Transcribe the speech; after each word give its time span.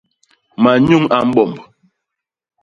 Manyuñ 0.61 1.03
a 1.17 1.19
mbomb. 1.27 1.57